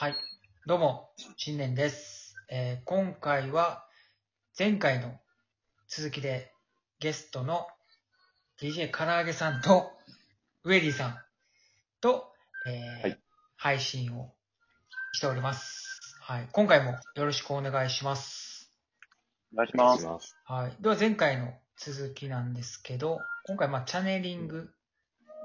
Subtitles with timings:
[0.00, 0.16] はい。
[0.64, 2.34] どうも、新年です。
[2.48, 3.84] えー今回は、
[4.58, 5.12] 前回の
[5.88, 6.54] 続きで、
[7.00, 7.66] ゲストの
[8.58, 9.92] DJ 唐揚げさんと、
[10.64, 11.18] ウェディさん
[12.00, 12.32] と、
[12.66, 13.18] えーはい
[13.58, 14.32] 配信を
[15.12, 16.16] しております。
[16.22, 16.48] はい。
[16.50, 18.72] 今回もよろしくお願いします。
[19.52, 19.66] お願。
[19.66, 20.34] いします。
[20.46, 20.76] はい。
[20.80, 24.70] では前回の続きなんですけど、今回まあチャネリング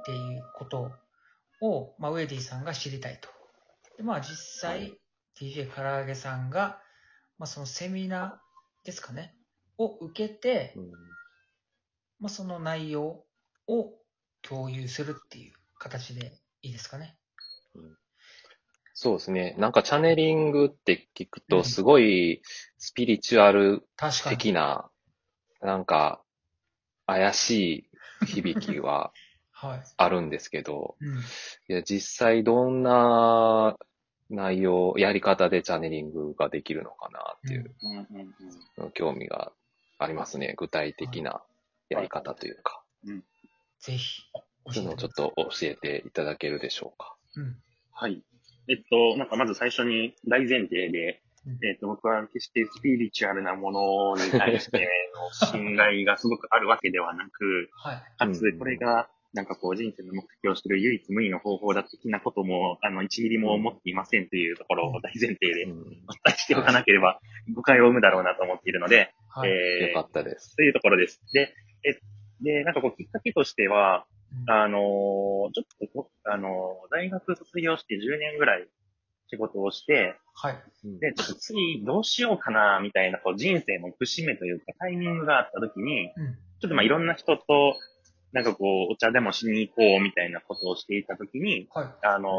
[0.02, 0.94] っていうこと
[1.60, 3.35] を、まあ、ウェディさんが知りたいと。
[3.98, 5.00] で、まあ実際、はい
[5.38, 6.80] DJ 唐揚げさんが、
[7.38, 9.36] まあそのセミナーですかね、
[9.78, 10.92] を受けて、うん
[12.20, 13.26] まあその内容
[13.68, 13.94] を
[14.42, 17.18] 共有するっていう形でいいですかね。
[18.94, 19.56] そうですね。
[19.58, 22.42] なんかチャネリングって聞くと、うんすごい
[22.78, 24.38] スピリチュアル確かに。
[24.38, 24.90] 的な、
[25.62, 26.24] なんか
[27.06, 27.90] 怪し
[28.24, 29.25] い響きははい。
[29.98, 31.18] あるんですけど、うん。
[31.18, 31.22] い
[31.68, 33.76] や、実際どんな
[34.30, 39.52] 内容、やり方でチャネリングができるのかなっていう興味が
[39.98, 40.54] ありますね。
[40.58, 41.42] 具体的な
[41.90, 42.82] やり方というか。
[43.80, 44.24] ぜひ、
[44.72, 47.16] そういうのをちょっと教えていただけるでしょうか。
[47.36, 47.56] うん。
[47.92, 48.24] はい。
[48.68, 58.04] えっと、なんかまず最初に大前提で、うんえっと、僕は決してスピリチュアルなものに対しての信頼がすごくあるわけではなく、はい。
[58.18, 65.96] かつうんこれが、なんかこう人生の目的をしている唯一無二の方法だ的なことも、あの、1ミリも思っていませんというところを大前提でうんお伝
[66.28, 67.20] えしておかなければ
[67.54, 69.52] 誤解を生むだろうなと思っているので、はい。
[69.52, 70.56] えーよかったです。
[70.56, 71.22] というところです。
[71.34, 71.54] で、
[71.84, 72.00] え、
[72.42, 74.06] で、なんかこうきっかけとしては、
[74.48, 78.68] うんあのーちょっとこ、あのー大学卒業して10年ぐらい
[79.28, 80.58] 仕事をして、はい。
[81.02, 86.38] で、ちょっと次どうしようかな、みたいな、こう人生の節目というかタイミングがあった時に、うん。
[86.62, 87.44] ちょっとまあいろんな人と、
[88.36, 91.88] なんかこう、お茶でもしに行こう、みたいなことをしていた時に、はい。
[92.04, 92.32] あのー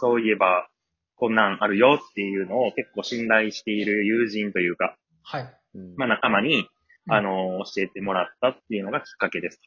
[0.00, 0.68] そういえば、
[1.14, 5.54] こんなんあるよっていうのを結構信頼している友人というか、はい。
[5.74, 6.56] うんまあ仲間に、
[7.06, 9.60] うんあのー教えてもらったっていうのがきっかけです。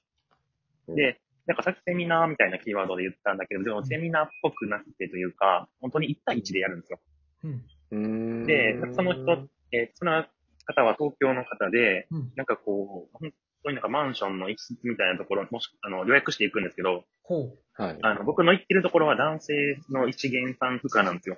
[0.95, 6.99] で、なんかさっきセミナーみたいなキーワードで言ったんだけど、でもセミナーっぽくなくてというか、本当に1対1でやるんですよ。
[7.43, 7.63] うん。
[7.91, 7.95] う
[8.43, 10.25] んで、その人、えーその
[10.65, 12.31] 方は東京の方で、うん。
[12.35, 13.31] なんかこう、本
[13.63, 17.57] 当になんかマンションの一室みたいなところ、もし、あの、予約していくんですけど、ほう。
[17.73, 17.97] はい。
[18.01, 19.53] あの、僕の行ってるところは男性
[19.89, 21.37] の一元さん負荷なんですよ。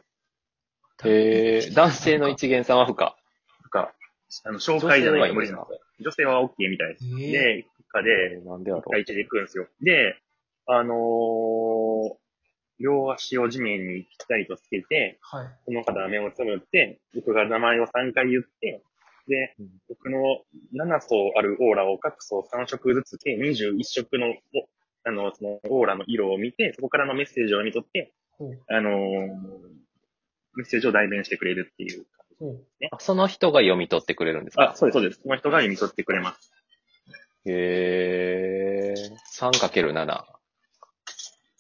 [1.04, 3.16] えー、男性の一元さんは不可。
[3.64, 3.86] 負荷。
[4.46, 5.80] あの、紹介じゃないと無理なんですよ。
[6.00, 7.06] 女性は OK みたいです。
[7.20, 9.68] ええで、負荷で、えーなんでやろ一対一で行くんですよ。
[9.82, 10.18] で、
[10.68, 12.22] あのー
[12.82, 15.48] 両足を地面にぴったりとつけて、はい。
[15.66, 18.82] その方は目をつむって、僕が名前を3回言って、
[19.32, 20.20] でうん、僕の
[20.76, 24.34] 7層あるオーラを各層3色ずつ計21色の、お
[25.04, 28.14] あの、そのオーラの色を見て、そこからのメッセージを読み取って。
[28.70, 29.72] あのー
[30.54, 32.06] メッセージを代弁してくれるっていう。
[32.38, 32.66] ほう。
[32.92, 34.72] あその人が読み取ってくれるんですか？
[34.72, 35.22] あ、そうです、そうです。
[35.24, 36.52] その人が読み取ってくれます。
[37.46, 40.26] へー、3×7。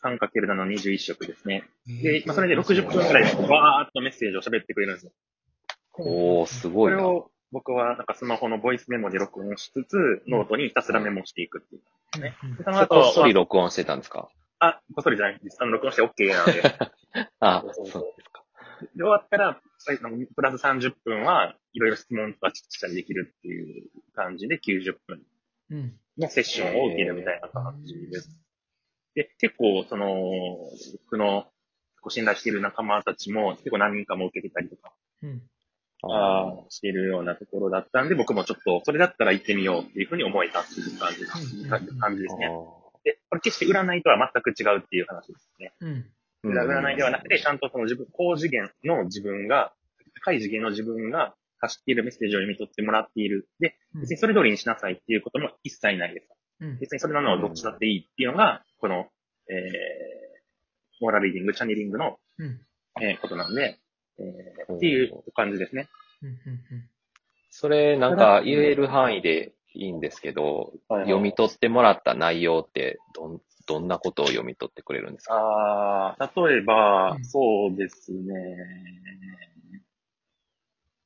[0.03, 1.63] 3×7 の21色ですね。
[1.87, 5.11] えで、まあ、それで60分くらい、わーっとメッセージを喋ってくれるんですよ。
[5.93, 6.97] おー、すごいな。
[6.97, 12.21] れを僕はなんかスマホのボイスメモで録音しつつ、ノートにひたすらメモしていくっていう。
[12.21, 14.29] ねうんそのそれこっ後、そり録音してたんですか？
[14.59, 15.57] あ、こっそりじゃないです。
[15.59, 16.61] あの、録音して OK なんで。
[17.39, 18.43] あ、そうそうそうですか。
[18.95, 19.61] で、終わったら、
[20.35, 25.21] プラス30分はいろいろ質問とかしたりできるっていう感じで90分
[25.71, 25.97] うん。
[26.17, 28.29] のセッションを受けるみたいな感じです。
[29.15, 30.07] で、結構、その、
[31.03, 31.47] 僕の
[32.01, 35.41] ご信頼している仲間たちも結構何人かも受けてたりとか、うん。
[36.03, 42.47] あーしているようなところだったんで、僕もちょっと、それだったら行ってみようっていうふうに思えたっていう感じうん感じですね。
[42.47, 42.49] あ
[43.03, 45.73] で、これ決して占いとは全く違うっていう話ですね。
[45.81, 46.05] うん。
[46.45, 49.73] ー占いではなくて、ちゃんとその自分、高次元の自分が、
[50.23, 53.47] 高い次元の自分が発しているメッセージを読み取ってもらっている。
[53.59, 56.27] で、うん別にそれ通りにしなさいっていうことも一切ないです。
[56.61, 56.79] うん。
[56.79, 59.07] 別にそれなのはどっちだっていいっていうのが、この、
[59.49, 59.57] えー、
[61.01, 62.61] モーラルリーディング、チャネリングの、うん。
[63.01, 63.79] えーことなんで、
[64.19, 65.87] えー、うんっていう感じですね。
[66.21, 66.29] うん。
[66.29, 66.37] うん。
[67.49, 75.35] それ、なんか言える範囲でいいんですけど、読み取ってもらった内容って、どん、どんなことを読み取ってくれるんですか？
[75.35, 78.23] ああ、例えば、うんそうですね。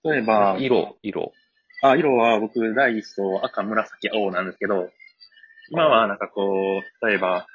[0.04, 1.34] 例えば、色、色。
[1.82, 4.90] あ、色は僕、第一層赤、紫、青なんですけど、
[5.72, 7.48] 今はなんかこう、例えば、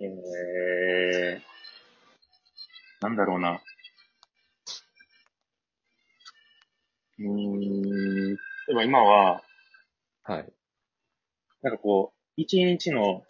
[0.00, 3.60] えー、なんだろうな。
[7.20, 8.36] うーん、例
[8.70, 9.42] えば今は、
[10.22, 10.52] はい。
[11.62, 13.22] なんかこう、一日の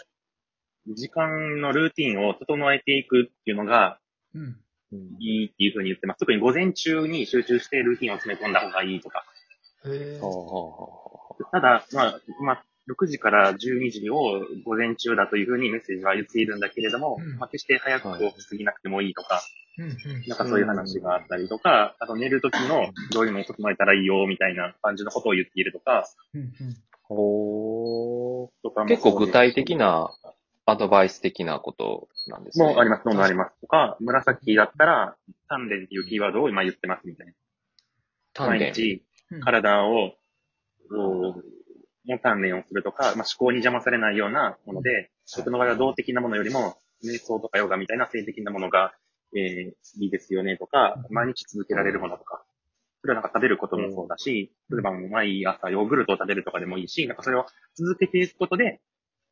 [0.87, 3.99] 時間のルーティンを整えていくっていうのが、
[4.35, 4.57] うん。
[5.21, 6.21] いいっていうふうに言ってます。
[6.21, 9.25] 特に午前中に集中してルーティンを詰め込んだ方がいいとか。
[9.87, 10.19] へ
[11.53, 19.41] ただ、まあ、まあ、6時から12時を午前中だというふうにメッセージは言っているんだけれども、うんまあ、決して早くこう過ぎなくてもいいとか。
[19.79, 26.77] なんかそういう話があったりとか、あと寝る時のどういうのを整えたらいいよみたいな感じのことを言っているとか、うんうん。
[27.03, 30.11] ほとか結構具体的な
[30.67, 32.65] アドバイス的なことなんですね。
[32.65, 33.61] もうあります、どんどんあります。
[33.61, 35.17] とか、紫だったら、
[35.51, 37.33] 鍛錬っていうキーワードを今言ってますみたいな。
[38.35, 38.61] 鍛錬。
[38.61, 39.03] 毎日
[39.33, 40.15] うん体を、
[40.89, 48.93] こうの鍛錬をするとか、まあ、思考に邪魔されないようなもので、僕の場合は動的なものよりも、瞑想とかヨガみたいな性的なものが、
[49.35, 52.43] えー、いいですよねとか、毎日続けられるものとか、
[53.01, 58.81] それはなんか食べることもそうだし、例えば毎朝ヨーグルトを食べるとかでもいいし、なんかそれを続けていくことで、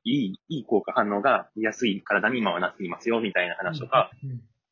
[0.04, 4.10] いい、いい効果反応が出やすい体に今はなっていますよ、みたいな話とか、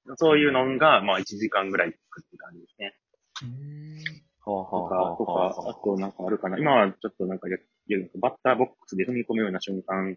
[0.07, 0.17] うん。
[0.17, 2.95] そういうのが、まあ1時間ぐらいつくって感じですね。
[3.43, 4.27] うん。
[4.41, 6.59] ほうほうとか、あとなんかあるかな。
[6.59, 7.49] 今はちょっとなんか
[8.21, 10.17] バッターボックスで踏み込むような瞬間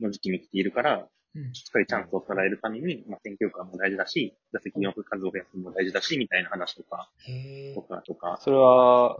[0.00, 1.06] の時期に来ているから、うん。
[1.52, 7.82] しっかりチャンスを捉えるために、まあ、選挙感も大事だし、打席に置く数を増やすのも大事だし、みたいな話とか、へえと。
[7.82, 8.36] か、とか。
[8.40, 9.16] それは、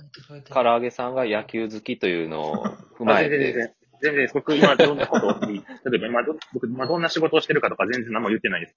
[0.53, 2.65] 唐揚げさんが野球好きというのを
[2.99, 8.77] 踏まえて、あ全然全然、全然、僕今どんなことを、例えば今ど、僕今どんな仕事をしてるかとか全然何も言ってないです。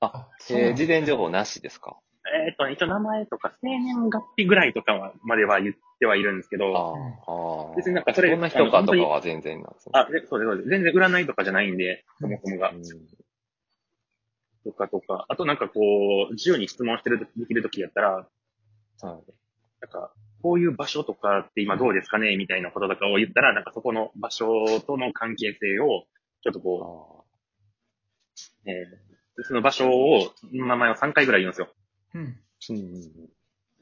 [0.00, 1.98] あ、えー事前情報なしですか？
[2.24, 7.76] えーっと、一応名前とか生年月日ぐらいとかはまでは言ってはいるんですけあど、あ、ああ。
[7.76, 9.92] 別になんかそれどんな人かとかは全然なんですね。
[9.94, 10.68] あ、でそうです、そうです。
[10.68, 12.70] 全然占いとかじゃないんで、そもそもが。
[12.70, 12.82] うん
[14.64, 15.80] とかとか、あとなんかこ
[16.30, 26.04] う、自由に質問してると、できるときやったら、はいなんか、こういう場所とかって今どうですかねみたいなこととかを言ったら、なんかそこの場所との関係性を、
[26.44, 27.24] ちょっとこ
[28.66, 29.12] う、えー
[29.44, 31.68] その場所を、名前を3回ぐらい言うんですよ。
[32.14, 32.20] うん。
[32.20, 33.02] うん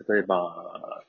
[0.08, 1.04] 例えば、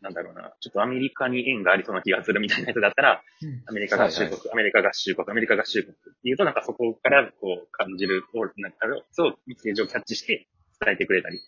[0.00, 3.62] なんだろうな、ちょっとアメリカに縁がありそうな気がするみたいな人だったら、うん。
[3.66, 8.78] アメリカ合衆国、アメリカ合衆国、アメリカ合衆国っていうと、なんかそこからこう感じる、こうなんか
[9.12, 10.48] そう、メッセージをキャッチして
[10.80, 11.38] 伝えてくれたり。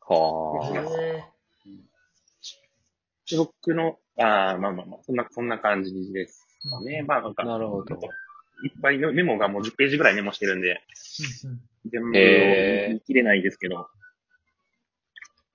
[0.00, 1.36] はあ。
[3.26, 7.02] 中国の、ああ、まあまあまあ、そんな、そんな感じですかね。
[7.02, 7.98] まあなんか、なるほど
[8.64, 10.80] いっぱいのメモがもう10ページぐらいメモしてるんで、
[11.44, 11.60] うんうん。
[11.90, 13.88] 全部見切れないですけど、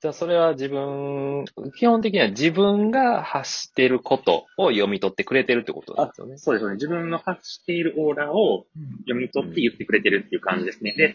[0.01, 1.45] じゃあそれは自分、
[1.77, 6.38] 基本的には自分が発していることを読み取ってくれてるってことなんですよね。
[6.38, 6.74] そうですね。
[6.74, 8.98] 自分の発しているオーラをうん。
[9.06, 10.94] 読み取って言ってくれてるっていう感じですね。
[10.94, 11.13] で、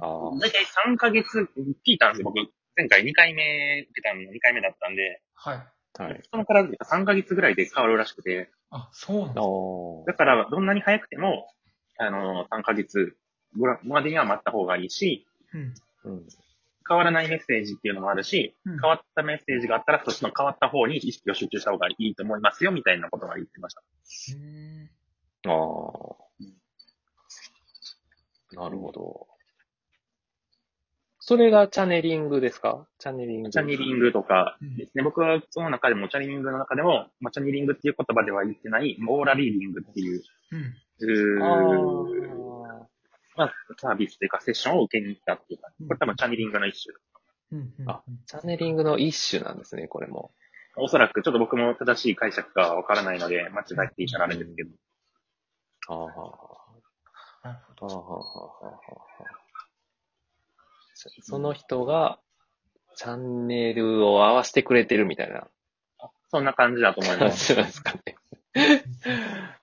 [0.00, 0.38] ああ。
[0.38, 1.48] だいたい3ヶ月
[1.84, 2.48] 聞いたんですよ、僕。
[2.76, 5.56] 前回2回目受けたの2回目だったんで、はい。
[6.00, 6.20] はい。
[6.30, 9.42] そのから3ヶ月ぐらいで変わるらしくて、あ、そうなんだ。
[10.06, 11.48] だからどんなに早くても、
[11.98, 13.16] あの、3ヶ月
[13.56, 15.74] ぐらいまでには待った方がいいし、うん。
[16.04, 16.26] うん。
[16.88, 23.82] 変わらないメッセージっていうのもあるし、うん変わったメッセージがあったら、そっちの変わった方に意識を集中した方がいいと思いますよ、みたいなことが言ってました。
[24.34, 24.90] うん。
[25.46, 26.18] ああ。
[28.52, 29.26] なるほど。
[31.28, 32.86] それがチャネリングですか？
[32.98, 33.50] チャネリング。
[33.50, 35.04] チャネリングとかうんですね。
[35.04, 40.22] 僕はその中でも、チャネリングの中でも、まあ、チャネリングっていう言葉では言ってない、オーラリーディングっていう、
[40.52, 41.36] うん。
[41.36, 41.38] う
[43.36, 46.94] まあ、サービスというかセッションを受けに行ったっていうか、これ多分チャネリングの一種。
[47.52, 47.74] うん。
[47.78, 47.90] うん。
[47.90, 50.30] あチャネリングの一種なんですね、これも。
[50.78, 54.70] おそらく、ちょっと僕も正しい解釈かわからないので、間違えていたらあれですけど。
[55.88, 56.06] あ
[57.44, 57.48] あ。
[57.48, 57.86] なるほど。
[57.86, 58.80] はあはあはあはあは
[59.44, 59.48] あ
[61.22, 62.18] その人が、
[62.96, 65.46] チャンネルを合わせてくれてるみたいな
[66.30, 67.54] そんな感じだと思い感ます。
[67.54, 68.16] じなんですかね。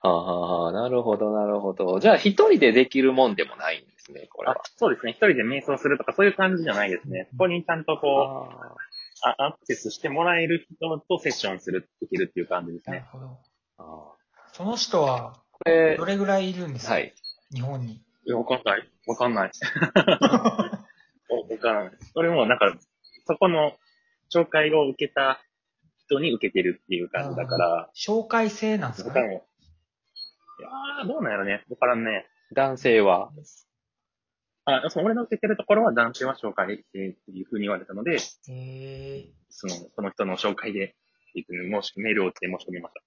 [0.00, 2.00] あはあはあなるほど、なるほど。
[2.00, 4.62] じゃあ、一人でできるもんでもないんですね、これあは。
[4.76, 5.12] そうですね。
[5.12, 7.28] 一人で瞑想するとかそういう感じじゃないですね。
[7.32, 8.64] ここにちゃんとこう、
[9.22, 13.00] ああアクセスしてもらえる人とセッションする、できるっていう感じですね。
[13.00, 13.26] なるほど。
[13.78, 16.94] ああその人は、これど、れぐらいいるんですか？
[16.94, 17.14] はい。
[17.52, 17.92] 日本に。
[17.94, 18.88] いや、わかんない。
[19.06, 19.50] わかんない。
[21.62, 21.94] おわかんない。
[22.14, 22.76] それもなんか、
[23.26, 23.76] そこの
[24.32, 25.40] 紹介を受けた
[26.06, 29.24] 人に受けてるっていう感じだから、紹介制なんですかねい。
[29.34, 31.64] いやー、どうなんやろね。
[31.68, 32.26] わからんね。
[32.52, 33.30] 男性は、
[34.64, 38.18] あ、その俺の受けてるところは男性は紹介っていうふうに言われたので、へ
[39.18, 39.26] え。
[39.48, 43.00] その、その人の紹介で、っていうふうに申しメールを打って申し込みました。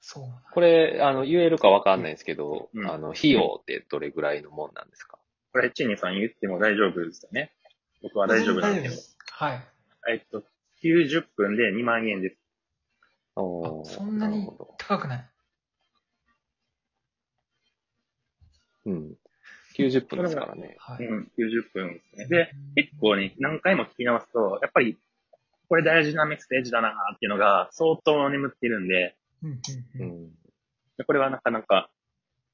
[0.00, 0.42] そうなんだ。
[0.52, 5.17] これ、あの、言えるかわかんないですけど、うんあの、費用ってどれぐらいのもんなんですか？
[5.52, 7.52] これ、チーネさん言っても大丈夫ですよね。
[8.02, 9.46] 僕は大丈夫なんですけど。
[9.46, 9.62] はい。
[10.10, 10.44] えっと、
[10.82, 12.36] 90分で2万円です。
[13.36, 15.24] おそんなに高くない？
[18.86, 19.16] うん。
[19.76, 20.76] 90分ですからね。
[20.78, 21.06] はい。
[21.06, 22.26] うん、90分ですね。
[22.26, 24.98] で、結構ね、何回も聞き直すと、やっぱり、
[25.68, 29.60] これ大事なメッセージだなっていうのが相当眠ってるんで、うんうんう
[30.00, 30.30] うんん。
[31.06, 31.90] これはなかなか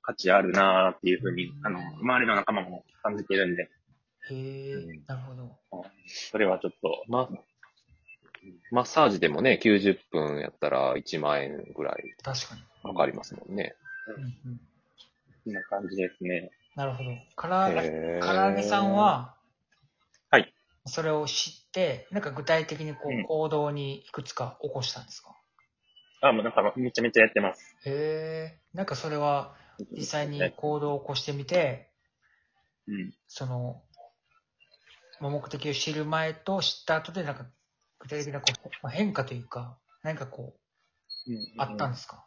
[0.05, 3.71] 価値あるなっていうふうに、あの、周りの仲間も感じてるんで、
[4.31, 5.85] へえうん、なるほど。
[6.07, 7.29] それはちょっと、ま、
[8.71, 12.61] マッサージでもね、90分やったら1万円ぐらい確かに。
[12.83, 13.75] かかりますもんね。
[14.09, 14.61] うんうん。
[15.45, 16.51] こんな感じですね。
[16.77, 17.11] なるほど。
[17.37, 19.37] から揚げ、へー唐揚げさんは、
[20.31, 20.53] はい。
[20.85, 25.35] それを知って、なんか具体的にこうんう行動にいくつか起こしたんですか、
[26.21, 27.77] あ、もうなんかめちゃめちゃやってます。
[27.87, 28.61] へえ。
[28.75, 29.55] なんかそれは
[29.93, 31.91] 実際に行動を起こしてみて、
[32.87, 33.15] うん。
[33.27, 33.83] その、
[35.21, 37.47] まあ目的を知る前と知った後でなんか
[37.99, 40.55] 具体的なこうまあ変化というか、何かこ
[41.27, 42.27] う、あったんですか、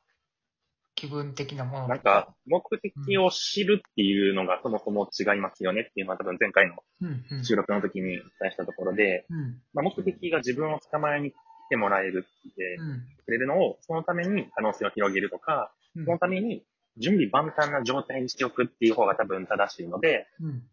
[0.96, 7.46] 気分的なものなんか、目的を知るっていうのがそもそも違いますよねっていうのは多分前回のうんうん。
[7.46, 9.62] 収録の時にお伝えしたところで、うん。
[9.74, 11.34] まあ、目的が自分を捕まえに来
[11.70, 13.04] てもらえるってうん。
[13.24, 16.64] くれるのを、そのために可能性を広げるとか、うんそのために
[17.00, 20.64] 準備万端な状態にしておくっていう方が多分正しいので、うん。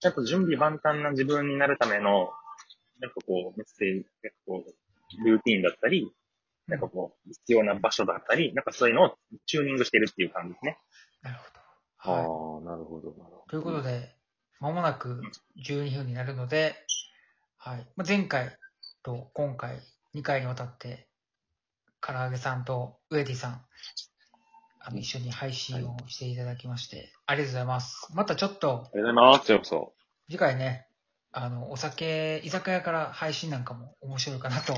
[0.00, 2.30] ちゃんと準備万端な自分になるための、
[3.00, 6.12] なんかこう、メッセージ、なんかこう、ルーティンだったり、
[6.66, 9.16] なんかこう、必要な場所だったり、なんかそういうのを
[9.46, 10.78] チューニングしてるっていう感じですね。
[11.22, 12.54] なるほああど。
[12.54, 13.44] はい。、なるほど、なるほど。
[13.48, 14.14] ということで、
[14.60, 15.22] まもなく
[15.64, 16.74] 12分になるので、
[17.56, 17.86] はい。
[17.96, 18.56] まあ、前回
[19.02, 19.78] と今回、
[20.14, 21.08] 2回にわたって、
[22.00, 23.64] 唐揚げさんとウエディさん、
[24.88, 28.08] あの、一緒に配信をしていただきまして、ありがとうございます。
[28.14, 29.40] またちょっと、ありがとうございます。
[29.40, 29.92] こちらこそ。
[30.30, 30.86] 次回ね、
[31.30, 34.74] あの、お酒、居酒屋から配信なんかも面白いかなと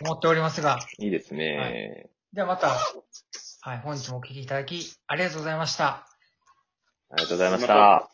[0.00, 2.08] 思っておりますが、いいですね。
[2.32, 6.06] ではまた、はい、本日もお聞きいただき、ありがとうございました。
[7.10, 8.10] ありがとうございました。